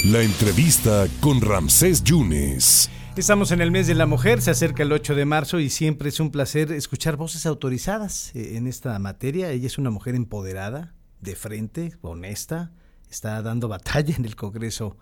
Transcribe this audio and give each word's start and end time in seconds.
La 0.00 0.20
entrevista 0.20 1.06
con 1.20 1.40
Ramsés 1.40 2.02
Yunes. 2.02 2.90
Estamos 3.14 3.52
en 3.52 3.60
el 3.60 3.70
mes 3.70 3.86
de 3.86 3.94
la 3.94 4.06
mujer, 4.06 4.42
se 4.42 4.50
acerca 4.50 4.82
el 4.82 4.90
8 4.90 5.14
de 5.14 5.24
marzo 5.24 5.60
y 5.60 5.70
siempre 5.70 6.08
es 6.08 6.18
un 6.18 6.32
placer 6.32 6.72
escuchar 6.72 7.16
voces 7.16 7.46
autorizadas 7.46 8.34
eh, 8.34 8.56
en 8.56 8.66
esta 8.66 8.98
materia. 8.98 9.50
Ella 9.50 9.68
es 9.68 9.78
una 9.78 9.90
mujer 9.90 10.16
empoderada, 10.16 10.92
de 11.20 11.36
frente, 11.36 11.96
honesta, 12.00 12.72
está 13.08 13.40
dando 13.42 13.68
batalla 13.68 14.16
en 14.16 14.24
el 14.24 14.34
Congreso 14.34 14.96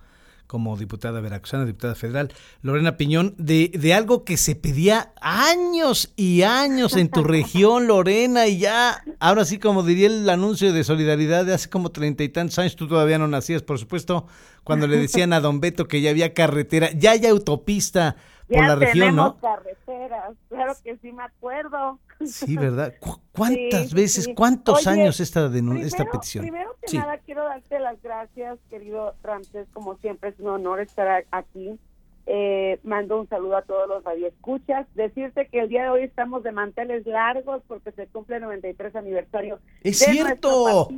como 0.51 0.77
diputada 0.77 1.21
veracruzana, 1.21 1.65
diputada 1.65 1.95
federal, 1.95 2.33
Lorena 2.61 2.97
Piñón, 2.97 3.37
de, 3.39 3.71
de 3.73 3.95
algo 3.95 4.25
que 4.25 4.37
se 4.37 4.57
pedía 4.57 5.13
años 5.21 6.13
y 6.17 6.43
años 6.43 6.97
en 6.97 7.09
tu 7.09 7.23
región, 7.23 7.87
Lorena, 7.87 8.49
y 8.49 8.59
ya, 8.59 9.01
ahora 9.21 9.45
sí, 9.45 9.59
como 9.61 9.85
diría 9.85 10.09
el 10.09 10.29
anuncio 10.29 10.73
de 10.73 10.83
solidaridad 10.83 11.45
de 11.45 11.55
hace 11.55 11.71
como 11.71 11.93
treinta 11.93 12.25
y 12.25 12.31
tantos 12.31 12.59
años, 12.59 12.75
tú 12.75 12.89
todavía 12.89 13.17
no 13.17 13.29
nacías, 13.29 13.63
por 13.63 13.79
supuesto, 13.79 14.27
cuando 14.65 14.89
le 14.89 14.97
decían 14.97 15.33
a 15.33 15.41
Don 15.41 15.61
Beto 15.61 15.87
que 15.87 16.01
ya 16.01 16.11
había 16.11 16.35
carretera, 16.35 16.91
ya 16.99 17.13
hay 17.13 17.27
autopista 17.27 18.17
por 18.51 18.67
la 18.67 18.75
región, 18.77 19.17
¿no? 19.17 19.37
carreteras, 19.39 20.35
claro 20.49 20.75
que 20.83 20.97
sí 20.99 21.13
me 21.13 21.23
acuerdo. 21.23 21.99
Sí, 22.25 22.57
¿verdad? 22.57 22.95
¿Cuántas 23.33 23.95
veces, 23.95 24.29
cuántos 24.35 24.87
años 24.87 25.21
esta, 25.21 25.51
esta 25.79 26.05
petición? 26.05 26.43
Primero 26.43 26.77
que 26.83 26.99
nada, 26.99 27.19
quiero 27.19 27.45
darte 27.45 27.79
las 27.79 28.01
gracias, 28.03 28.59
querido 28.69 29.15
Ramses, 29.23 29.69
como 29.73 29.97
siempre 29.99 30.31
es 30.31 30.41
un 30.41 30.49
honor 30.49 30.81
estar 30.81 31.25
aquí. 31.31 31.79
Eh, 32.27 32.79
mando 32.85 33.19
un 33.19 33.29
saludo 33.29 33.57
a 33.57 33.63
todos 33.63 33.89
los 33.89 34.05
radioescuchas. 34.05 34.87
Decirte 34.95 35.49
que 35.49 35.61
el 35.61 35.69
día 35.69 35.85
de 35.85 35.89
hoy 35.89 36.03
estamos 36.05 36.43
de 36.45 36.53
manteles 36.53 37.05
largos 37.07 37.63
porque 37.67 37.91
se 37.93 38.07
cumple 38.07 38.37
el 38.37 38.43
93 38.43 38.95
aniversario. 38.95 39.59
¡Es 39.83 39.99
cierto! 39.99 40.89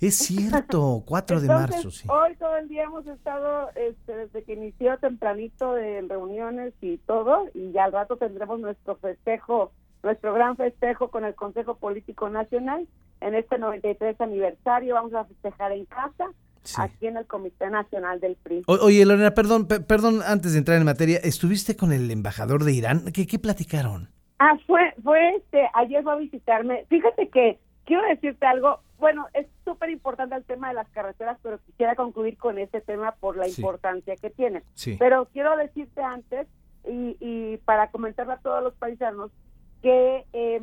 Es 0.00 0.16
cierto, 0.18 1.02
4 1.06 1.40
de 1.40 1.48
marzo, 1.48 1.90
sí. 1.90 2.06
Hoy 2.08 2.36
todo 2.36 2.56
el 2.56 2.68
día 2.68 2.84
hemos 2.84 3.06
estado, 3.06 3.70
este, 3.74 4.14
desde 4.14 4.44
que 4.44 4.52
inició 4.52 4.98
tempranito 4.98 5.76
en 5.78 6.08
reuniones 6.08 6.74
y 6.80 6.98
todo, 6.98 7.44
y 7.54 7.72
ya 7.72 7.84
al 7.84 7.92
rato 7.92 8.16
tendremos 8.16 8.60
nuestro 8.60 8.96
festejo 8.96 9.72
nuestro 10.06 10.32
gran 10.32 10.56
festejo 10.56 11.10
con 11.10 11.24
el 11.24 11.34
Consejo 11.34 11.76
Político 11.76 12.30
Nacional 12.30 12.86
en 13.20 13.34
este 13.34 13.58
93 13.58 14.20
aniversario. 14.20 14.94
Vamos 14.94 15.12
a 15.14 15.24
festejar 15.24 15.72
en 15.72 15.84
casa. 15.84 16.26
Aquí 16.78 17.06
en 17.06 17.16
el 17.16 17.26
Comité 17.26 17.70
Nacional 17.70 18.18
del 18.18 18.34
PRI. 18.42 18.64
oye, 18.66 19.06
Lorena, 19.06 19.30
perdón, 19.30 19.68
perdón, 19.68 20.20
antes 20.26 20.52
de 20.52 20.58
entrar 20.58 20.76
en 20.76 20.84
materia, 20.84 21.18
¿estuviste 21.22 21.76
con 21.76 21.92
el 21.92 22.10
embajador 22.10 22.64
de 22.64 22.72
Irán? 22.72 23.12
¿Qué, 23.14 23.24
qué 23.24 23.38
platicaron? 23.38 24.08
Ah, 24.40 24.58
fue, 24.66 24.92
fue 25.04 25.36
este, 25.36 25.64
ayer 25.74 26.02
fue 26.02 26.14
a 26.14 26.16
visitarme. 26.16 26.84
Fíjate 26.88 27.28
que 27.28 27.60
quiero 27.84 28.02
decirte 28.08 28.46
algo, 28.46 28.80
bueno, 28.98 29.26
es 29.34 29.46
súper 29.64 29.90
importante 29.90 30.34
el 30.34 30.44
tema 30.44 30.68
de 30.68 30.74
las 30.74 30.88
carreteras, 30.90 31.38
pero 31.42 31.58
quisiera 31.58 31.94
concluir 31.94 32.38
con 32.38 32.58
ese 32.58 32.80
tema 32.80 33.12
por 33.12 33.36
la 33.36 33.48
importancia 33.48 34.16
que 34.16 34.30
tiene. 34.30 34.62
Pero 34.98 35.26
quiero 35.32 35.56
decirte 35.56 36.02
antes, 36.02 36.46
y, 36.84 37.16
y 37.20 37.56
para 37.58 37.90
comentarle 37.90 38.34
a 38.34 38.38
todos 38.38 38.62
los 38.62 38.74
paisanos, 38.74 39.30
que 39.82 40.24
eh, 40.32 40.62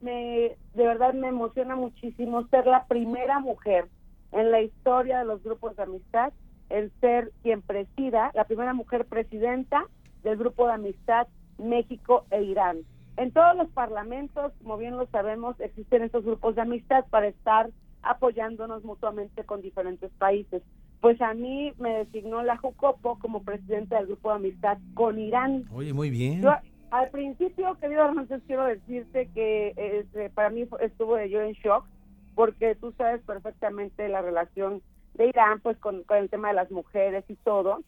me, 0.00 0.56
de 0.74 0.86
verdad 0.86 1.14
me 1.14 1.28
emociona 1.28 1.76
muchísimo 1.76 2.46
ser 2.48 2.66
la 2.66 2.86
primera 2.86 3.38
mujer 3.40 3.88
en 4.32 4.50
la 4.50 4.60
historia 4.60 5.18
de 5.18 5.24
los 5.24 5.42
grupos 5.42 5.76
de 5.76 5.82
amistad 5.82 6.32
en 6.68 6.90
ser 7.00 7.32
quien 7.42 7.60
presida, 7.60 8.30
la 8.34 8.44
primera 8.44 8.72
mujer 8.72 9.04
presidenta 9.04 9.84
del 10.22 10.38
grupo 10.38 10.66
de 10.66 10.74
amistad 10.74 11.26
México 11.58 12.24
e 12.30 12.42
Irán. 12.42 12.78
En 13.16 13.30
todos 13.30 13.56
los 13.56 13.68
parlamentos, 13.70 14.52
como 14.62 14.78
bien 14.78 14.96
lo 14.96 15.06
sabemos, 15.06 15.58
existen 15.60 16.02
estos 16.02 16.24
grupos 16.24 16.54
de 16.54 16.62
amistad 16.62 17.04
para 17.10 17.28
estar 17.28 17.70
apoyándonos 18.02 18.84
mutuamente 18.84 19.44
con 19.44 19.62
diferentes 19.62 20.10
países. 20.12 20.62
Pues 21.00 21.20
a 21.20 21.34
mí 21.34 21.72
me 21.78 21.98
designó 21.98 22.42
la 22.42 22.56
Jucopo 22.56 23.18
como 23.18 23.42
presidenta 23.42 23.96
del 23.96 24.06
grupo 24.06 24.30
de 24.30 24.36
amistad 24.36 24.78
con 24.94 25.18
Irán. 25.18 25.64
Oye, 25.72 25.92
muy 25.92 26.10
bien. 26.10 26.42
Al 26.90 27.08
principio, 27.08 27.74
querido 27.80 28.04
Hernández, 28.04 28.42
quiero 28.46 28.66
decirte 28.66 29.28
que 29.34 29.72
este, 29.76 30.28
para 30.30 30.50
mí 30.50 30.68
estuvo 30.80 31.18
yo 31.24 31.40
en 31.40 31.52
shock, 31.54 31.86
porque 32.34 32.74
tú 32.74 32.92
sabes 32.98 33.22
perfectamente 33.22 34.08
la 34.08 34.20
relación 34.20 34.82
de 35.14 35.28
Irán, 35.28 35.60
pues 35.60 35.78
con, 35.78 36.04
el 36.10 36.30
tema 36.30 36.48
de 36.48 36.54
las 36.54 36.70
mujeres 36.70 37.24
y 37.28 37.36
todo. 37.36 37.82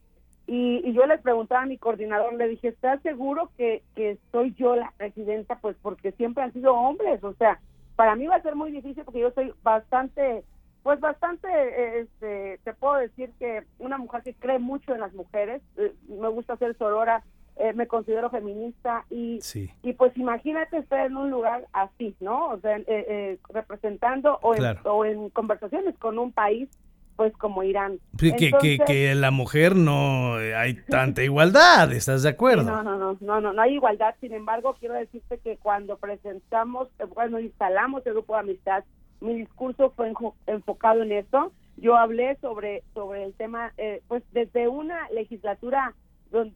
Y, 0.46 0.92
yo 0.92 1.06
le 1.06 1.18
preguntaba 1.18 1.62
a 1.62 1.66
mi 1.66 1.78
coordinador, 1.78 2.34
le 2.34 2.48
dije, 2.48 2.68
¿estás 2.68 3.00
seguro 3.02 3.50
que, 3.56 3.82
que 3.96 4.18
soy 4.30 4.54
yo 4.54 4.76
la 4.76 4.92
presidenta? 4.96 5.58
Pues 5.60 5.76
porque 5.82 6.12
siempre 6.12 6.44
han 6.44 6.52
sido 6.52 6.74
hombres, 6.74 7.22
o 7.24 7.32
sea, 7.34 7.58
para 7.96 8.14
mí 8.14 8.26
va 8.26 8.36
a 8.36 8.42
ser 8.42 8.54
muy 8.54 8.70
difícil 8.70 9.04
porque 9.04 9.20
yo 9.20 9.30
soy 9.32 9.52
bastante, 9.62 10.44
pues 10.82 11.00
bastante, 11.00 12.00
este, 12.00 12.60
te 12.62 12.74
puedo 12.74 12.94
decir 12.96 13.30
que 13.38 13.62
una 13.78 13.98
mujer 13.98 14.22
que 14.22 14.34
cree 14.34 14.58
mucho 14.58 14.94
en 14.94 15.00
las 15.00 15.14
mujeres, 15.14 15.62
eh, 15.76 15.92
me 16.08 16.28
gusta 16.28 16.56
ser 16.56 16.76
sorora 16.76 17.24
eh, 17.56 17.72
me 17.72 17.86
considero 17.86 18.30
feminista 18.30 19.04
y, 19.10 19.38
y 19.84 19.92
pues 19.92 20.16
imagínate 20.16 20.76
estar 20.76 21.06
en 21.06 21.16
un 21.16 21.30
lugar 21.30 21.68
así, 21.72 22.16
¿no? 22.18 22.48
O 22.48 22.58
sea, 22.58 22.78
eh, 22.78 22.84
eh, 22.88 23.38
representando 23.48 24.40
o, 24.42 24.56
en, 24.56 24.76
o 24.82 25.04
en 25.04 25.30
conversaciones 25.30 25.96
con 25.98 26.18
un 26.18 26.32
país 26.32 26.68
pues 27.16 27.32
como 27.36 27.62
Irán. 27.62 27.98
que, 28.18 28.34
que, 28.34 28.78
que, 28.84 29.14
la 29.14 29.30
mujer 29.30 29.76
no 29.76 30.34
hay 30.34 30.74
tanta 30.88 31.22
igualdad, 31.22 31.92
¿estás 31.92 32.22
de 32.22 32.30
acuerdo? 32.30 32.64
no, 32.64 32.82
no, 32.82 32.96
no, 32.96 33.16
no, 33.20 33.40
no, 33.40 33.52
no 33.52 33.62
hay 33.62 33.74
igualdad. 33.74 34.14
Sin 34.20 34.32
embargo, 34.32 34.76
quiero 34.78 34.94
decirte 34.94 35.38
que 35.38 35.56
cuando 35.56 35.96
presentamos, 35.96 36.88
cuando 37.10 37.40
instalamos 37.40 38.04
el 38.06 38.14
grupo 38.14 38.34
de 38.34 38.40
amistad, 38.40 38.84
mi 39.20 39.34
discurso 39.36 39.92
fue 39.96 40.12
enfocado 40.46 41.02
en 41.02 41.12
eso. 41.12 41.52
Yo 41.76 41.96
hablé 41.96 42.36
sobre 42.36 42.82
sobre 42.94 43.24
el 43.24 43.34
tema, 43.34 43.72
pues 44.08 44.22
desde 44.32 44.68
una 44.68 45.08
legislatura 45.10 45.94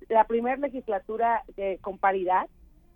la 0.08 0.24
primera 0.24 0.56
legislatura 0.56 1.42
de, 1.56 1.78
con 1.80 1.98
paridad, 1.98 2.48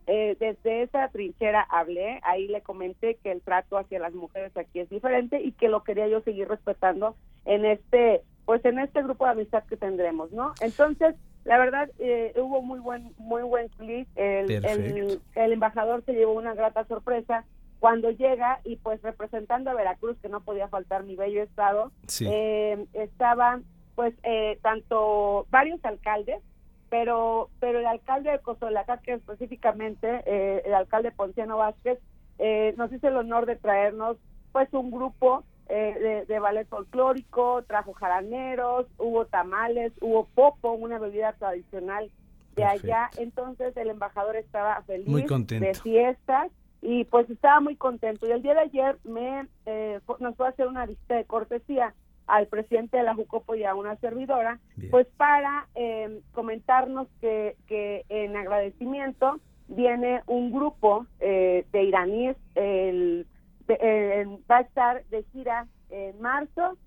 eh, 0.07 0.37
desde 0.41 0.83
esa 0.83 1.09
trinchera 1.09 1.63
hablé, 1.63 2.21
ahí 2.25 2.49
le 2.49 2.61
comenté 2.61 3.17
que 3.23 3.31
el 3.31 3.41
trato 3.41 3.79
hacia 3.79 4.01
las 4.01 4.13
mujeres 4.13 4.57
aquí 4.57 4.81
es 4.81 4.91
diferente 4.91 5.41
y 5.41 5.53
que 5.53 5.69
lo 5.69 5.85
quería 5.85 6.09
yo 6.09 6.21
seguir 6.23 6.49
respetando 6.49 7.15
en 7.45 7.65
este, 7.65 8.23
pues 8.45 8.65
en 8.65 8.81
este 8.81 9.03
grupo 9.03 9.25
de 9.25 9.33
amistad 9.33 9.63
que 9.65 9.77
tendremos, 9.77 10.33
¿no? 10.33 10.55
Entonces, 10.61 11.15
la 11.45 11.59
verdad, 11.59 11.89
eh, 11.99 12.33
hubo 12.37 12.63
muy 12.63 12.81
buen, 12.81 13.13
muy 13.19 13.43
buen 13.43 13.69
clic, 13.69 14.09
el, 14.17 14.51
el, 14.51 15.53
embajador 15.53 16.05
se 16.05 16.15
llevó 16.15 16.33
una 16.33 16.55
grata 16.55 16.84
sorpresa 16.87 17.45
cuando 17.79 18.11
llega 18.11 18.61
y 18.65 18.77
pues 18.77 19.03
representando 19.03 19.71
a 19.71 19.75
Veracruz, 19.75 20.17
que 20.21 20.29
no 20.29 20.41
podía 20.41 20.69
faltar 20.69 21.05
mi 21.05 21.17
bello 21.17 21.43
estado, 21.43 21.93
eh, 22.21 22.87
estaban 22.93 23.65
pues 23.95 24.15
tanto 24.63 25.47
varios 25.51 25.84
alcaldes, 25.84 26.41
pero 26.92 27.48
pero 27.58 27.78
el 27.78 27.86
alcalde 27.86 28.30
de 28.32 28.98
que 29.03 29.14
específicamente 29.14 30.20
eh, 30.26 30.60
el 30.66 30.75
alcalde 30.75 31.10
Ponciano 31.10 31.56
Vázquez 31.56 31.98
eh, 32.38 32.75
nos 32.76 32.92
hizo 32.92 33.08
el 33.08 33.16
honor 33.16 33.47
de 33.47 33.56
traernos 33.56 34.19
pues 34.53 34.69
un 34.75 34.91
grupo 34.91 35.42
eh, 35.70 36.26
de, 36.28 36.38
ballet 36.38 36.69
folclórico, 36.69 37.62
trajo 37.62 37.94
jaraneros, 37.94 38.88
hubo 38.98 39.25
tamales, 39.25 39.94
hubo 40.03 40.26
popo, 40.34 40.72
una 40.72 40.98
bebida 40.98 41.32
tradicional 41.32 42.10
de 42.56 42.64
allá, 42.64 43.09
entonces 43.16 43.74
el 43.78 43.88
embajador 43.88 44.36
estaba 44.36 44.82
feliz 44.82 45.26
de 45.48 45.72
fiestas 45.82 46.53
y 46.82 47.04
pues 47.04 47.30
estaba 47.30 47.60
muy 47.60 47.76
contento. 47.76 48.26
Y 48.26 48.32
el 48.32 48.42
día 48.42 48.53
de 48.53 48.60
ayer 48.60 48.98
me 49.04 49.48
nos 50.20 50.36
fue 50.36 50.44
a 50.44 50.50
hacer 50.50 50.66
una 50.66 50.84
visita 50.84 51.14
de 51.14 51.24
cortesía 51.24 51.94
al 52.32 52.47
presidente 52.47 52.97
de 52.97 53.03
la 53.03 53.15
Jucopo 53.15 53.54
y 53.54 53.65
a 53.65 53.75
una 53.75 53.97
servidora, 53.97 54.59
pues 54.91 55.06
para 55.19 55.69
eh, 55.75 56.22
comentarnos 56.32 57.06
que, 57.20 57.56
que 57.66 58.06
en 58.09 58.34
agradecimiento 58.38 59.38
viene 59.69 60.22
un 60.26 60.50
grupo 60.50 61.06
eh, 61.21 61.66
de 61.72 61.82
iraníes, 61.82 62.38
el, 62.54 63.26
va 64.50 64.56
a 64.56 64.60
estar 64.62 65.04
de 65.10 65.25
gira 65.25 65.66
en 65.91 66.19
marzo, 66.22 66.78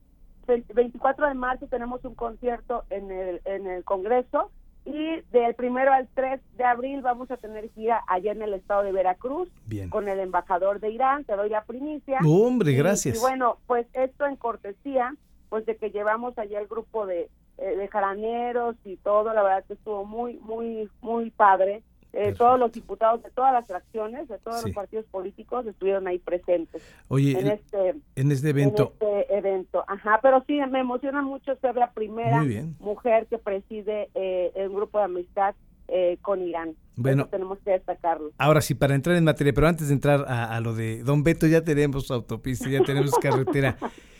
24 0.47 1.27
de 1.27 1.35
marzo 1.35 1.67
tenemos 1.67 2.03
un 2.05 2.15
concierto 2.15 2.83
en 2.89 3.11
el, 3.11 3.41
en 3.45 3.67
el 3.67 3.83
Congreso 3.83 4.49
y 4.85 5.21
del 5.31 5.55
primero 5.55 5.91
al 5.91 6.07
3 6.13 6.39
de 6.57 6.63
abril 6.63 7.01
vamos 7.01 7.31
a 7.31 7.37
tener 7.37 7.69
gira 7.71 8.03
allá 8.07 8.31
en 8.31 8.43
el 8.43 8.53
estado 8.53 8.83
de 8.83 8.91
Veracruz 8.91 9.49
con 9.89 10.07
el 10.07 10.19
embajador 10.19 10.79
de 10.79 10.91
Irán, 10.91 11.23
te 11.25 11.35
doy 11.35 11.49
la 11.49 11.63
primicia. 11.63 12.19
Hombre, 12.25 12.73
gracias. 12.73 13.17
Y, 13.17 13.19
bueno, 13.19 13.57
pues 13.65 13.87
esto 13.93 14.27
en 14.27 14.35
cortesía, 14.35 15.15
pues 15.49 15.65
de 15.65 15.75
que 15.77 15.91
llevamos 15.91 16.37
allá 16.37 16.59
el 16.59 16.67
grupo 16.67 17.05
de, 17.05 17.29
eh, 17.57 17.75
de 17.77 17.87
jaraneros 17.87 18.75
y 18.83 18.97
todo, 18.97 19.33
la 19.33 19.43
verdad 19.43 19.65
que 19.65 19.73
estuvo 19.73 20.05
muy, 20.05 20.39
muy, 20.39 20.89
muy 21.01 21.31
padre. 21.31 21.83
Eh, 22.17 22.33
todos 22.37 22.57
los 22.57 22.71
diputados 22.71 23.21
de 23.23 23.29
todas 23.31 23.51
las 23.51 23.67
fracciones, 23.67 24.29
de 24.29 24.37
todos 24.37 24.63
los 24.63 24.73
partidos 24.73 25.05
políticos 25.07 25.65
estuvieron 25.67 26.07
ahí 26.07 26.17
presentes. 26.17 26.81
Oye, 27.09 27.37
en 27.37 27.47
este, 27.47 27.95
en 28.15 28.31
este 28.31 28.49
evento. 28.49 28.93
En 29.01 29.19
este 29.19 29.37
evento, 29.37 29.83
ajá, 29.85 30.19
pero 30.21 30.41
sí, 30.47 30.57
me 30.69 30.79
emociona 30.79 31.21
mucho 31.21 31.57
ser 31.57 31.75
la 31.75 31.91
primera 31.91 32.41
mujer 32.79 33.27
que 33.27 33.37
preside 33.37 34.09
eh, 34.15 34.53
el 34.55 34.69
grupo 34.69 34.97
de 34.99 35.03
amistad 35.03 35.55
eh, 35.89 36.17
con 36.21 36.41
Irán. 36.41 36.75
Bueno, 36.95 37.27
tenemos 37.27 37.59
que 37.59 37.71
destacarlo. 37.71 38.31
Ahora 38.37 38.61
sí, 38.61 38.75
para 38.75 38.95
entrar 38.95 39.17
en 39.17 39.25
materia, 39.25 39.51
pero 39.53 39.67
antes 39.67 39.89
de 39.89 39.93
entrar 39.93 40.23
a, 40.29 40.55
a 40.55 40.61
lo 40.61 40.73
de 40.73 41.03
Don 41.03 41.21
Beto, 41.21 41.47
ya 41.47 41.65
tenemos 41.65 42.11
autopista, 42.11 42.69
ya 42.69 42.81
tenemos 42.81 43.11
carretera. 43.15 43.77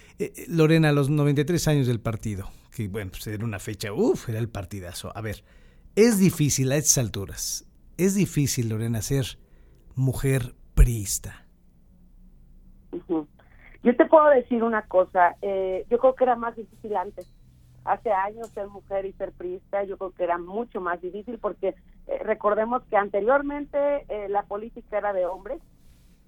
Lorena, 0.48 0.92
los 0.92 1.10
93 1.10 1.68
años 1.68 1.88
del 1.88 2.00
partido, 2.00 2.50
que 2.72 2.88
bueno, 2.88 3.12
pues 3.12 3.28
era 3.28 3.44
una 3.44 3.60
fecha, 3.60 3.92
uff, 3.92 4.30
era 4.30 4.40
el 4.40 4.50
partidazo. 4.50 5.12
A 5.16 5.22
ver, 5.22 5.44
es 5.96 6.20
difícil 6.20 6.72
a 6.72 6.78
estas 6.78 6.98
alturas, 6.98 7.66
es 7.98 8.16
difícil, 8.16 8.70
Lorena, 8.70 9.02
ser 9.02 9.38
mujer 9.96 10.54
priista. 10.74 11.46
Yo 13.84 13.96
te 13.96 14.06
puedo 14.06 14.30
decir 14.30 14.64
una 14.64 14.84
cosa, 14.84 15.36
eh, 15.42 15.86
yo 15.90 16.00
creo 16.00 16.16
que 16.16 16.24
era 16.24 16.36
más 16.36 16.56
difícil 16.56 16.96
antes. 16.96 17.32
Hace 17.84 18.12
años 18.12 18.50
ser 18.50 18.68
mujer 18.68 19.06
y 19.06 19.14
ser 19.14 19.32
priista, 19.32 19.84
yo 19.84 19.98
creo 19.98 20.12
que 20.12 20.24
era 20.24 20.40
mucho 20.40 20.82
más 20.82 21.00
difícil 21.02 21.38
porque 21.38 21.76
eh, 22.08 22.20
recordemos 22.24 22.84
que 22.90 22.98
anteriormente 22.98 24.06
eh, 24.10 24.28
la 24.28 24.44
política 24.44 24.98
era 24.98 25.14
de 25.14 25.26
hombres. 25.26 25.62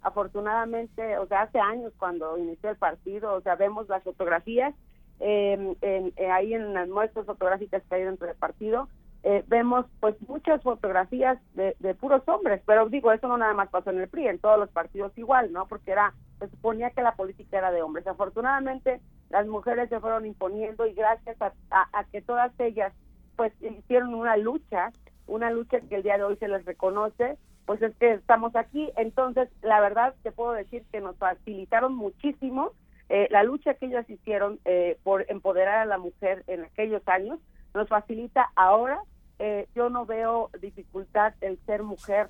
Afortunadamente, 0.02 1.18
o 1.18 1.28
sea, 1.28 1.44
hace 1.44 1.60
años 1.60 1.94
cuando 1.98 2.38
inició 2.38 2.70
el 2.70 2.78
partido, 2.78 3.34
o 3.34 3.42
sea, 3.42 3.56
vemos 3.56 3.90
las 3.90 4.04
fotografías 4.04 4.74
eh, 5.20 5.76
en, 5.82 6.14
ahí 6.32 6.54
en 6.54 6.74
las 6.74 6.88
muestras 6.88 7.26
fotográficas 7.26 7.84
que 7.84 7.96
hay 7.96 8.04
dentro 8.04 8.28
del 8.28 8.36
partido, 8.36 8.88
eh, 9.24 9.44
vemos 9.48 9.86
pues 10.00 10.16
muchas 10.28 10.62
fotografías 10.62 11.40
de, 11.54 11.74
puros 11.96 12.22
hombres, 12.28 12.62
pero 12.66 12.88
digo, 12.88 13.12
eso 13.12 13.28
no 13.28 13.38
nada 13.38 13.54
más 13.54 13.70
pasó 13.70 13.90
en 13.90 14.00
el 14.00 14.08
PRI, 14.08 14.28
en 14.28 14.40
todos 14.40 14.60
los 14.60 14.70
partidos 14.70 15.12
igual, 15.18 15.52
¿no? 15.52 15.68
Porque 15.68 15.92
era, 15.92 16.14
se 16.40 16.48
suponía 16.48 16.92
que 16.92 17.02
la 17.02 17.16
política 17.16 17.58
era 17.58 17.72
de 17.72 17.82
hombres. 17.82 18.06
Afortunadamente, 18.08 19.02
las 19.30 19.48
mujeres 19.48 19.90
se 19.90 20.00
fueron 20.00 20.26
imponiendo 20.26 20.86
y 20.86 20.94
gracias 20.94 21.36
a, 21.42 22.04
que 22.12 22.22
todas 22.22 22.58
ellas 22.60 22.94
pues 23.36 23.52
hicieron 23.62 24.14
una 24.14 24.38
lucha, 24.38 24.92
una 25.26 25.52
lucha 25.52 25.82
que 25.82 25.96
el 25.96 26.04
día 26.04 26.18
de 26.18 26.24
hoy 26.24 26.38
se 26.38 26.48
les 26.48 26.64
reconoce, 26.66 27.38
pues 27.68 27.82
es 27.84 27.96
que 27.98 28.14
estamos 28.14 28.56
aquí. 28.56 28.90
Entonces, 28.96 29.50
la 29.62 29.80
verdad 29.82 30.16
te 30.24 30.32
puedo 30.32 30.54
decir 30.54 30.84
que 30.92 31.02
nos 31.02 31.18
facilitaron 31.18 31.94
muchísimo 31.94 32.72
eh, 33.10 33.28
la 33.30 33.44
lucha 33.44 33.74
que 33.76 33.86
ellas 33.86 34.10
hicieron 34.10 34.60
eh, 34.66 34.98
por 35.04 35.26
empoderar 35.30 35.80
a 35.80 35.86
la 35.86 35.98
mujer 35.98 36.44
en 36.48 36.64
aquellos 36.66 37.02
años 37.08 37.40
nos 37.74 37.88
facilita 37.88 38.52
ahora. 38.56 39.00
Eh, 39.40 39.68
yo 39.76 39.90
no 39.90 40.06
veo 40.06 40.50
dificultad 40.62 41.34
el 41.42 41.60
ser 41.66 41.84
mujer 41.84 42.30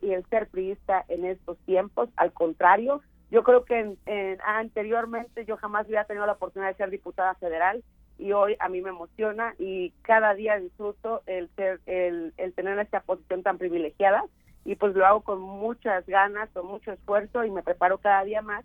y 0.00 0.12
el 0.12 0.24
ser 0.30 0.46
priista 0.46 1.04
en 1.08 1.26
estos 1.26 1.58
tiempos. 1.66 2.08
Al 2.16 2.32
contrario, 2.32 3.02
yo 3.30 3.44
creo 3.44 3.66
que 3.66 3.98
anteriormente 4.42 5.44
yo 5.44 5.58
jamás 5.58 5.86
hubiera 5.86 6.06
tenido 6.06 6.24
la 6.24 6.32
oportunidad 6.32 6.70
de 6.70 6.78
ser 6.78 6.88
diputada 6.88 7.34
federal 7.34 7.84
y 8.18 8.32
hoy 8.32 8.56
a 8.58 8.68
mí 8.68 8.82
me 8.82 8.90
emociona 8.90 9.54
y 9.58 9.90
cada 10.02 10.34
día 10.34 10.58
disfruto 10.58 11.22
el 11.26 11.48
ser 11.56 11.80
el, 11.86 12.34
el 12.36 12.52
tener 12.52 12.78
esta 12.78 13.00
posición 13.00 13.42
tan 13.42 13.58
privilegiada 13.58 14.24
y 14.64 14.74
pues 14.74 14.94
lo 14.94 15.06
hago 15.06 15.22
con 15.22 15.40
muchas 15.40 16.04
ganas, 16.06 16.50
con 16.50 16.66
mucho 16.66 16.92
esfuerzo 16.92 17.44
y 17.44 17.50
me 17.50 17.62
preparo 17.62 17.98
cada 17.98 18.24
día 18.24 18.42
más 18.42 18.64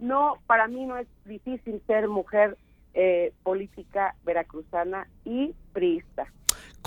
no, 0.00 0.38
para 0.46 0.68
mí 0.68 0.86
no 0.86 0.96
es 0.96 1.06
difícil 1.24 1.82
ser 1.86 2.08
mujer 2.08 2.56
eh, 2.94 3.32
política 3.42 4.14
veracruzana 4.24 5.08
y 5.24 5.54
priista. 5.72 6.26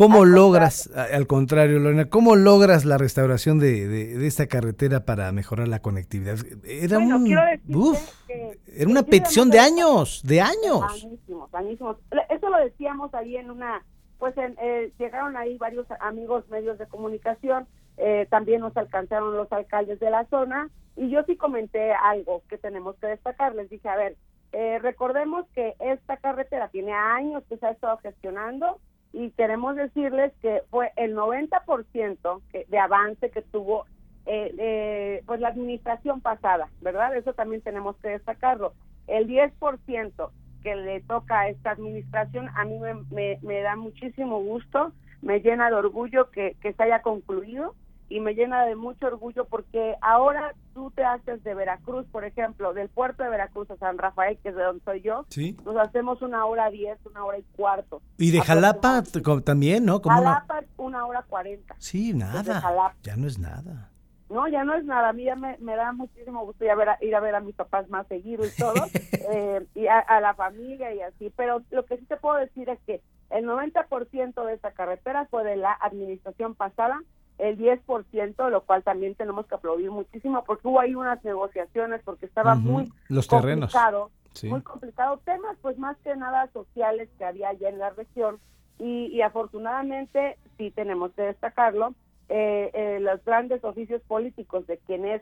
¿Cómo 0.01 0.25
logras, 0.25 0.89
al 0.95 1.27
contrario, 1.27 1.77
Lorena, 1.77 2.09
cómo 2.09 2.36
logras 2.36 2.86
la 2.86 2.98
restauración 2.98 3.59
de, 3.59 4.25
esta 4.25 4.48
carretera 4.48 5.06
para 5.06 5.31
mejorar 5.31 5.68
la 5.68 5.80
conectividad? 5.80 6.39
Era 6.63 6.98
era 6.98 8.89
una 8.89 9.03
petición 9.03 9.51
de 9.51 9.59
años, 9.59 10.24
de 10.24 10.42
años. 10.42 10.81
Añísimos, 11.03 11.53
añísimos. 11.53 11.98
Eso 12.31 12.50
lo 12.50 12.57
decíamos 12.57 13.13
ahí 13.13 13.38
en 13.38 13.51
una, 13.51 13.86
pues 14.18 14.33
eh, 14.38 14.92
llegaron 14.98 15.38
ahí 15.38 15.59
varios 15.59 15.86
amigos 16.00 16.50
medios 16.50 16.80
de 16.80 16.88
comunicación, 16.88 17.68
eh, 17.98 18.25
también 18.31 18.62
nos 18.62 18.75
alcanzaron 18.75 19.38
los 19.38 19.51
alcaldes 19.51 20.00
de 20.00 20.09
la 20.09 20.25
zona 20.31 20.71
y 20.95 21.12
yo 21.12 21.21
sí 21.27 21.36
comenté 21.36 21.94
algo 21.94 22.42
que 22.50 22.57
tenemos 22.57 22.95
que 22.95 23.06
destacar. 23.06 23.53
Les 23.53 23.69
dije, 23.69 23.88
a 23.88 23.98
ver, 23.98 24.18
eh, 24.51 24.80
recordemos 24.80 25.45
que 25.53 25.75
esta 25.80 26.18
carretera 26.18 26.69
tiene 26.69 26.92
años 26.92 27.44
que 27.48 27.57
se 27.57 27.68
ha 27.68 27.69
estado 27.69 28.00
gestionando 28.00 28.80
y 29.13 29.31
queremos 29.31 29.75
decirles 29.75 30.34
que 30.42 30.62
fue 30.69 30.92
el 30.96 31.16
90% 31.16 32.42
de 32.68 32.80
avance 32.80 33.30
que 33.30 33.42
tuvo 33.42 33.86
eh, 34.25 35.24
pues 35.25 35.40
la 35.40 35.50
administración 35.50 36.22
pasada, 36.22 36.69
¿verdad? 36.81 37.16
Eso 37.16 37.34
también 37.34 37.62
tenemos 37.62 37.98
que 37.98 38.10
destacarlo. 38.10 38.74
El 39.08 39.28
10% 39.28 40.30
que 40.63 40.75
le 40.75 41.02
toca 41.02 41.42
a 41.42 41.50
esta 41.50 41.72
administración 41.72 42.50
a 42.56 42.66
mí 42.66 42.80
me, 43.12 43.40
me, 43.42 43.62
da 43.62 43.75
muchísimo 43.75 44.42
gusto, 44.42 44.94
me 45.22 45.40
llena 45.40 45.69
de 45.69 45.75
orgullo 45.75 46.30
que, 46.30 46.56
que 46.62 46.74
se 46.74 46.84
haya 46.84 47.02
concluido 47.02 47.75
y 48.12 48.19
me 48.19 48.34
llena 48.34 48.66
de 48.66 48.75
mucho 48.75 49.08
orgullo 49.08 49.46
porque 49.46 49.96
ahora 50.02 50.54
tú 50.74 50.92
te 50.92 51.04
haces 51.04 51.42
de 51.44 51.56
Veracruz, 51.56 52.06
por 52.12 52.25
ejemplo, 52.25 52.74
del 52.74 52.90
puerto 52.90 53.24
de 53.24 53.30
Veracruz 53.30 53.72
a 53.72 53.78
San 53.78 53.98
Rafael, 53.98 54.38
que 54.44 54.50
es 54.50 54.56
de 54.56 54.63
donde 54.63 54.84
soy 54.84 55.02
yo, 55.02 55.25
nos 55.63 55.78
hacemos 55.78 56.22
una 56.22 56.46
hora 56.46 56.69
diez, 56.69 57.00
una 57.06 57.24
hora 57.24 57.38
y 57.38 57.44
cuarto. 57.56 58.02
Y 58.18 58.31
de 58.31 58.42
Jalapa 58.42 59.04
también, 59.46 59.86
¿no? 59.86 60.02
Jalapa 60.02 60.63
una... 60.78 61.06
hora 61.06 61.24
cuarenta. 61.24 61.75
Sí, 61.78 62.13
nada, 62.13 62.94
ya 63.02 63.16
no 63.16 63.28
es 63.28 63.40
nada. 63.40 63.90
No, 64.30 64.48
ya 64.48 64.63
no 64.63 64.75
es 64.75 64.86
nada. 64.86 65.10
A 65.10 65.13
mí 65.13 65.25
ya 65.25 65.36
me, 65.36 65.58
da 65.60 65.92
muchísimo 65.94 66.46
gusto 66.46 66.63
ir 66.63 66.72
a, 66.72 66.75
ver 66.75 66.90
ir 67.02 67.16
a 67.16 67.19
ver 67.19 67.36
a 67.36 67.42
mis 67.42 67.56
papás 67.56 67.90
más 67.90 68.08
seguido 68.08 68.46
y 68.46 68.50
todo, 68.58 68.74
eh, 69.31 69.66
y 69.75 69.88
a, 69.88 70.19
la 70.22 70.34
familia 70.36 70.94
y 70.94 71.02
así. 71.02 71.31
Pero 71.36 71.62
lo 71.72 71.86
que 71.86 71.98
sí 71.98 72.06
te 72.06 72.18
puedo 72.18 72.38
decir 72.38 72.69
es 72.69 72.80
que 72.86 73.02
el 73.30 73.46
90% 73.46 74.46
de 74.46 74.54
esta 74.54 74.72
carretera 74.72 75.28
fue 75.30 75.44
de 75.44 75.56
la 75.56 75.74
administración 75.74 76.56
pasada 76.56 77.02
el 77.42 77.58
10%, 77.58 78.50
lo 78.50 78.62
cual 78.62 78.84
también 78.84 79.16
tenemos 79.16 79.48
que 79.48 79.56
aplaudir 79.56 79.90
muchísimo 79.90 80.44
porque 80.44 80.68
hubo 80.68 80.80
ahí 80.80 80.94
unas 80.94 81.24
negociaciones 81.24 82.02
porque 82.06 82.28
estaba 82.28 82.54
muy 82.54 82.88
Los 83.10 83.28
terrenos. 83.28 83.74
complicado, 83.74 84.12
muy 84.44 84.62
complicado, 84.62 85.20
temas 85.26 85.58
pues 85.60 85.78
más 85.80 85.98
que 86.04 86.16
nada 86.16 86.48
sociales 86.54 87.10
que 87.18 87.26
había 87.26 87.50
allá 87.50 87.70
en 87.70 87.80
la 87.80 87.90
región 87.90 88.40
y, 88.78 89.22
afortunadamente 89.22 90.38
sí 90.58 90.72
tenemos 90.72 91.12
que 91.14 91.24
destacarlo, 91.24 91.94
eh, 92.30 92.72
eh, 92.74 93.00
los 93.00 93.24
grandes 93.26 93.64
oficios 93.64 94.02
políticos 94.04 94.66
de 94.68 94.78
quienes 94.78 95.22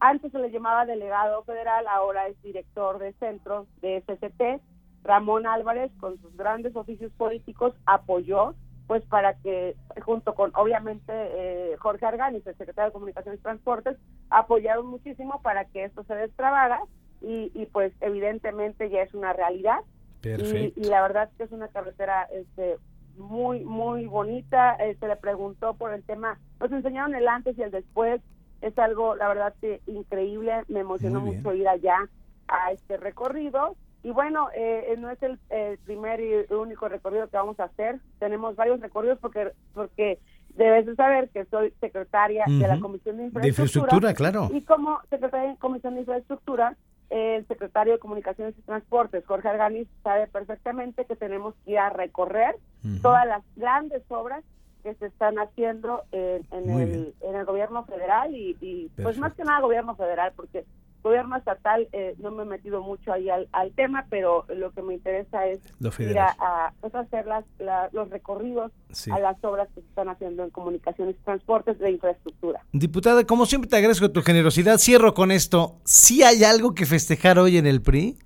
antes 0.00 0.32
se 0.32 0.38
le 0.38 0.50
llamaba 0.50 0.86
delegado 0.86 1.42
federal, 1.44 1.86
ahora 1.86 2.28
es 2.28 2.42
director 2.42 2.98
de 2.98 3.12
centro 3.14 3.66
de 3.82 4.02
SCT, 4.06 4.62
Ramón 5.04 5.46
Álvarez 5.46 5.92
con 6.00 6.18
sus 6.20 6.34
grandes 6.36 6.74
oficios 6.76 7.12
políticos 7.12 7.74
apoyó 7.84 8.54
pues 8.88 9.04
para 9.04 9.34
que 9.34 9.76
junto 10.02 10.34
con 10.34 10.50
obviamente 10.54 11.12
eh, 11.12 11.76
Jorge 11.78 12.06
Arganis, 12.06 12.44
el 12.46 12.56
secretario 12.56 12.88
de 12.88 12.94
Comunicaciones 12.94 13.38
y 13.38 13.42
Transportes, 13.42 13.98
apoyaron 14.30 14.86
muchísimo 14.86 15.40
para 15.42 15.66
que 15.66 15.84
esto 15.84 16.02
se 16.04 16.14
destrabara 16.14 16.80
y, 17.20 17.52
y 17.54 17.66
pues 17.66 17.92
evidentemente 18.00 18.88
ya 18.88 19.02
es 19.02 19.12
una 19.12 19.34
realidad. 19.34 19.80
Y, 20.24 20.72
la 20.84 21.02
verdad 21.02 21.28
es 21.30 21.36
que 21.36 21.44
es 21.44 21.52
una 21.52 21.68
carretera 21.68 22.26
este, 22.32 22.78
muy, 23.18 23.62
muy 23.64 24.06
bonita. 24.06 24.74
Eh, 24.76 24.96
se 24.98 25.06
le 25.06 25.16
preguntó 25.16 25.74
por 25.74 25.92
el 25.92 26.02
tema, 26.02 26.40
nos 26.58 26.72
enseñaron 26.72 27.14
el 27.14 27.28
antes 27.28 27.56
y 27.58 27.62
el 27.62 27.70
después. 27.70 28.22
Es 28.62 28.76
algo, 28.78 29.14
la 29.14 29.28
verdad, 29.28 29.54
que 29.60 29.82
increíble. 29.86 30.64
Me 30.66 30.80
emocionó 30.80 31.20
mucho 31.20 31.52
ir 31.52 31.68
allá 31.68 32.08
a 32.48 32.72
este 32.72 32.96
recorrido 32.96 33.76
y 34.02 34.10
bueno, 34.10 34.48
eh, 34.54 34.94
no 34.98 35.10
es 35.10 35.18
el, 35.22 35.38
primer 35.84 36.20
y 36.20 36.52
único 36.52 36.88
recorrido 36.88 37.28
que 37.28 37.36
vamos 37.36 37.58
a 37.60 37.64
hacer. 37.64 38.00
Tenemos 38.18 38.54
varios 38.56 38.80
recorridos 38.80 39.18
porque 39.18 39.52
porque 39.74 40.18
debes 40.54 40.86
de 40.86 40.94
saber 40.94 41.28
que 41.30 41.44
soy 41.46 41.72
secretaria 41.80 42.44
de 42.46 42.66
la 42.66 42.80
Comisión 42.80 43.16
de 43.16 43.24
Infraestructura. 43.24 44.14
claro. 44.14 44.50
Y 44.52 44.62
como 44.62 45.00
secretaria 45.10 45.50
de 45.50 45.56
Comisión 45.56 45.94
de 45.94 46.00
Infraestructura, 46.00 46.76
el 47.10 47.46
secretario 47.46 47.94
de 47.94 47.98
Comunicaciones 47.98 48.54
y 48.58 48.62
Transportes, 48.62 49.24
Jorge 49.26 49.48
Arganis, 49.48 49.88
sabe 50.02 50.26
perfectamente 50.26 51.04
que 51.04 51.16
tenemos 51.16 51.54
que 51.64 51.72
ir 51.72 51.78
a 51.78 51.90
recorrer 51.90 52.56
todas 53.02 53.26
las 53.26 53.42
grandes 53.56 54.02
obras 54.08 54.44
que 54.82 54.94
se 54.94 55.06
están 55.06 55.38
haciendo 55.38 56.02
en, 56.12 56.44
el, 56.52 57.14
en 57.20 57.34
el 57.34 57.44
gobierno 57.44 57.84
federal 57.84 58.34
y, 58.34 58.56
y 58.60 58.90
pues 59.02 59.18
más 59.18 59.34
que 59.34 59.44
nada 59.44 59.60
gobierno 59.60 59.96
federal, 59.96 60.32
porque 60.36 60.64
gobierno 61.02 61.36
estatal 61.36 61.88
eh, 61.92 62.14
no 62.18 62.30
me 62.30 62.42
he 62.42 62.46
metido 62.46 62.82
mucho 62.82 63.12
ahí 63.12 63.28
al, 63.30 63.48
tema, 63.76 64.06
pero 64.10 64.44
lo 64.48 64.72
que 64.72 64.82
me 64.82 64.94
interesa 64.94 65.46
es 65.46 65.60
ir 65.98 66.18
a, 66.18 66.72
pues, 66.80 66.94
hacer 66.94 67.26
las, 67.26 67.44
los 67.92 68.10
recorridos 68.10 68.72
a 69.10 69.18
las 69.18 69.42
obras 69.44 69.68
que 69.74 69.80
se 69.80 69.86
están 69.86 70.08
haciendo 70.08 70.44
en 70.44 70.50
comunicaciones 70.50 71.16
transportes 71.24 71.78
de 71.78 71.92
infraestructura. 71.92 72.60
Diputada, 72.72 73.24
como 73.24 73.46
siempre 73.46 73.68
te 73.70 73.76
agradezco 73.76 74.10
tu 74.10 74.22
generosidad. 74.22 74.78
Cierro 74.78 75.14
con 75.14 75.30
esto. 75.30 75.76
¿Sí 75.84 76.22
hay 76.22 76.44
algo 76.44 76.74
que 76.74 76.86
festejar 76.86 77.38
hoy 77.38 77.58
en 77.58 77.66
el 77.66 77.82
PRI? 77.82 78.18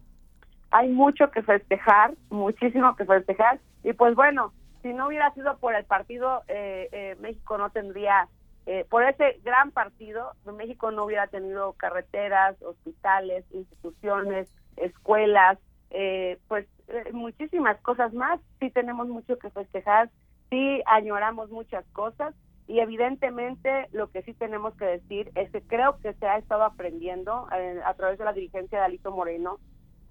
Hay 0.71 0.89
mucho 0.89 1.31
que 1.31 1.43
festejar, 1.43 2.15
muchísimo 2.31 2.97
que 2.97 3.05
festejar. 3.05 3.61
Y 3.85 3.93
pues 3.93 4.15
bueno, 4.15 4.53
si 4.83 4.93
no 4.93 5.09
hubiera 5.09 5.33
sido 5.35 5.57
por 5.59 5.75
el 5.75 5.85
partido, 5.85 6.43
eh, 6.49 6.89
eh, 6.93 7.17
México 7.21 7.59
no 7.59 7.71
tendría 7.71 8.29
eh, 8.67 8.87
por 8.89 9.03
ese 9.03 9.41
gran 9.43 9.73
partido, 9.73 10.33
México 10.57 10.91
no 10.91 11.05
hubiera 11.05 11.27
tenido 11.27 11.73
carreteras, 11.73 12.61
hospitales, 12.63 13.45
instituciones, 13.53 14.49
escuelas, 14.77 15.59
eh, 15.91 16.39
pues 16.49 16.67
eh, 16.89 17.13
muchísimas 17.13 17.81
cosas 17.81 18.13
más. 18.15 18.41
Sí 18.61 18.71
tenemos 18.71 19.09
mucho 19.09 19.39
que 19.39 19.51
festejar, 19.51 20.11
sí 20.51 20.81
añoramos 20.87 21.51
muchas 21.51 21.85
cosas 21.93 22.35
y 22.69 22.79
evidentemente 22.79 23.89
lo 23.91 24.11
que 24.11 24.23
sí 24.23 24.33
tenemos 24.35 24.75
que 24.77 24.85
decir 24.85 25.33
es 25.35 25.51
que 25.51 25.63
creo 25.63 25.99
que 25.99 26.15
se 26.15 26.27
ha 26.27 26.39
estado 26.39 26.63
aprendiendo 26.63 27.49
a 27.85 27.95
través 27.95 28.19
de 28.19 28.25
la 28.25 28.33
dirigencia 28.33 28.79
de 28.79 28.85
Alito 28.85 29.11
Moreno, 29.11 29.59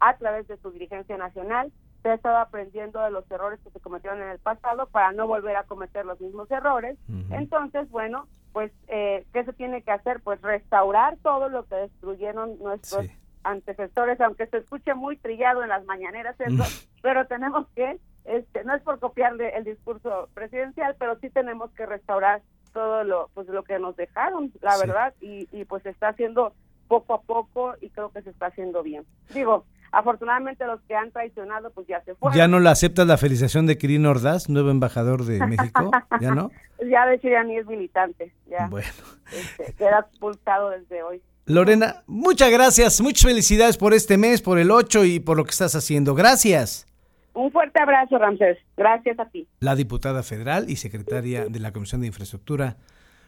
a 0.01 0.17
través 0.17 0.47
de 0.47 0.57
su 0.57 0.71
dirigencia 0.71 1.17
nacional, 1.17 1.71
se 2.01 2.09
ha 2.09 2.13
estado 2.15 2.37
aprendiendo 2.37 3.01
de 3.01 3.11
los 3.11 3.29
errores 3.31 3.59
que 3.63 3.69
se 3.69 3.79
cometieron 3.79 4.21
en 4.21 4.29
el 4.29 4.39
pasado 4.39 4.87
para 4.87 5.11
no 5.11 5.27
volver 5.27 5.55
a 5.55 5.63
cometer 5.63 6.05
los 6.05 6.19
mismos 6.19 6.49
errores. 6.51 6.97
Entonces, 7.29 7.89
bueno, 7.89 8.27
pues, 8.53 8.71
eh, 8.87 9.25
¿qué 9.33 9.43
se 9.43 9.53
tiene 9.53 9.81
que 9.81 9.91
hacer? 9.91 10.21
Pues 10.21 10.41
restaurar 10.41 11.17
todo 11.23 11.49
lo 11.49 11.65
que 11.65 11.75
destruyeron 11.75 12.59
nuestros 12.59 13.07
antecesores, 13.43 14.19
aunque 14.21 14.47
se 14.47 14.57
escuche 14.57 14.93
muy 14.93 15.17
trillado 15.17 15.63
en 15.63 15.69
las 15.69 15.85
mañaneras 15.85 16.35
eso, 16.39 16.63
pero 17.01 17.25
tenemos 17.25 17.67
que, 17.75 17.99
este, 18.25 18.63
no 18.63 18.75
es 18.75 18.83
por 18.83 18.99
copiarle 18.99 19.49
el 19.55 19.63
discurso 19.63 20.29
presidencial, 20.33 20.95
pero 20.99 21.17
sí 21.19 21.29
tenemos 21.29 21.71
que 21.71 21.85
restaurar 21.85 22.41
todo 22.73 23.03
lo, 23.03 23.29
pues, 23.33 23.47
lo 23.47 23.63
que 23.63 23.79
nos 23.79 23.95
dejaron, 23.95 24.51
la 24.61 24.77
verdad, 24.77 25.13
y, 25.21 25.47
y 25.51 25.65
pues 25.65 25.83
se 25.83 25.89
está 25.89 26.09
haciendo 26.09 26.53
poco 26.87 27.13
a 27.13 27.21
poco 27.21 27.73
y 27.81 27.89
creo 27.89 28.11
que 28.11 28.21
se 28.21 28.29
está 28.29 28.47
haciendo 28.47 28.83
bien. 28.83 29.05
Digo, 29.33 29.65
Afortunadamente 29.93 30.65
los 30.65 30.79
que 30.83 30.95
han 30.95 31.11
traicionado 31.11 31.69
pues 31.71 31.85
ya 31.85 32.01
se 32.03 32.15
fueron. 32.15 32.37
¿Ya 32.37 32.47
no 32.47 32.61
le 32.61 32.69
aceptas 32.69 33.05
la 33.05 33.17
felicitación 33.17 33.65
de 33.65 33.77
Quirino 33.77 34.09
Ordaz, 34.09 34.49
nuevo 34.49 34.71
embajador 34.71 35.25
de 35.25 35.45
México? 35.45 35.91
¿Ya 36.21 36.33
no? 36.33 36.49
ya 36.89 37.05
de 37.05 37.19
ya 37.19 37.43
ni 37.43 37.57
es 37.57 37.65
militante, 37.65 38.33
ya. 38.47 38.67
Bueno. 38.67 38.87
Este, 39.31 39.73
queda 39.73 40.07
expulsado 40.09 40.71
desde 40.71 41.03
hoy. 41.03 41.21
Lorena, 41.45 42.03
muchas 42.05 42.51
gracias, 42.51 43.01
muchas 43.01 43.23
felicidades 43.23 43.77
por 43.77 43.93
este 43.93 44.17
mes, 44.17 44.41
por 44.41 44.59
el 44.59 44.71
8 44.71 45.05
y 45.05 45.19
por 45.19 45.37
lo 45.37 45.43
que 45.43 45.51
estás 45.51 45.75
haciendo. 45.75 46.15
Gracias. 46.15 46.87
Un 47.33 47.51
fuerte 47.51 47.81
abrazo, 47.81 48.17
Ramsés. 48.17 48.57
Gracias 48.75 49.19
a 49.19 49.25
ti. 49.29 49.47
La 49.59 49.75
diputada 49.75 50.21
federal 50.23 50.69
y 50.69 50.75
secretaria 50.75 51.45
de 51.45 51.59
la 51.59 51.71
Comisión 51.71 52.01
de 52.01 52.07
Infraestructura, 52.07 52.77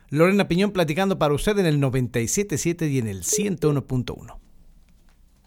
Lorena 0.09 0.47
Piñón, 0.47 0.71
platicando 0.71 1.17
para 1.17 1.33
usted 1.33 1.57
en 1.57 1.65
el 1.65 1.79
97.7 1.79 2.89
y 2.89 2.99
en 2.99 3.07
el 3.07 3.23
101.1. 3.23 4.42